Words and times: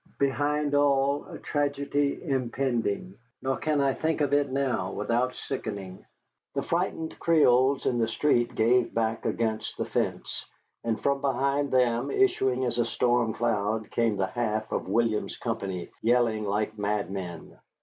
Behind 0.17 0.73
all 0.73 1.25
a 1.29 1.37
tragedy 1.37 2.19
impended, 2.23 3.13
nor 3.43 3.57
can 3.57 3.79
I 3.79 3.93
think 3.93 4.19
of 4.21 4.33
it 4.33 4.51
now 4.51 4.91
without 4.91 5.35
sickening. 5.35 6.03
The 6.55 6.63
frightened 6.63 7.19
Creoles 7.19 7.85
in 7.85 7.99
the 7.99 8.07
street 8.07 8.55
gave 8.55 8.95
back 8.95 9.25
against 9.27 9.77
the 9.77 9.85
fence, 9.85 10.43
and 10.83 10.99
from 10.99 11.21
behind 11.21 11.69
them, 11.69 12.09
issuing 12.09 12.65
as 12.65 12.79
a 12.79 12.85
storm 12.87 13.35
cloud, 13.35 13.91
came 13.91 14.17
the 14.17 14.25
half 14.25 14.71
of 14.71 14.87
Williams' 14.87 15.37
company, 15.37 15.91
yelling 16.01 16.45
like 16.45 16.79
madmen. 16.79 17.59